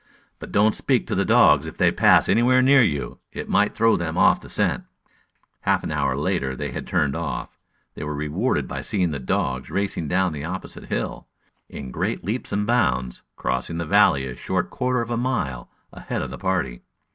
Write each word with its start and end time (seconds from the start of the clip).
But 0.39 0.51
don't 0.51 0.73
speak 0.73 1.05
to 1.05 1.13
the 1.13 1.23
dogs 1.25 1.67
if 1.67 1.77
they 1.77 1.91
pass 1.91 2.27
anywhere 2.27 2.63
near 2.63 2.81
you. 2.81 3.19
It 3.31 3.47
might 3.47 3.75
throw 3.75 3.95
them 3.95 4.17
off 4.17 4.41
the 4.41 4.49
scent." 4.49 4.85
Half 5.59 5.83
an 5.83 5.91
hour 5.91 6.13
after 6.19 6.55
they 6.55 6.71
had 6.71 6.87
turned 6.87 7.15
off, 7.15 7.55
they 7.93 8.03
were 8.03 8.15
rewarded 8.15 8.67
by 8.67 8.81
seeing 8.81 9.11
the 9.11 9.19
dogs 9.19 9.69
racing 9.69 10.07
down 10.07 10.33
the 10.33 10.43
opposite 10.43 10.85
hill, 10.85 11.27
in 11.69 11.91
great 11.91 12.23
leaps 12.25 12.51
and 12.51 12.65
bounds, 12.65 13.21
crossing 13.35 13.77
the 13.77 13.85
valley 13.85 14.25
a 14.25 14.35
short 14.35 14.71
quarter 14.71 15.01
of 15.01 15.11
a 15.11 15.17
mile 15.17 15.69
ahead 15.93 16.23
of 16.23 16.31
the 16.31 16.39
party. 16.39 16.81